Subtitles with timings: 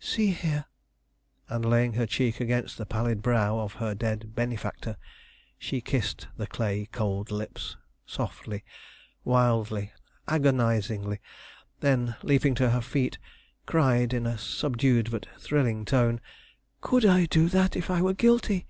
[0.00, 0.64] "See here,"
[1.48, 4.96] and laying her cheek against the pallid brow of her dead benefactor,
[5.60, 8.64] she kissed the clay cold lips softly,
[9.22, 9.92] wildly,
[10.26, 11.20] agonizedly,
[11.78, 13.18] then, leaping to her feet,
[13.64, 16.20] cried, in a subdued but thrilling tone:
[16.80, 18.66] "Could I do that if I were guilty?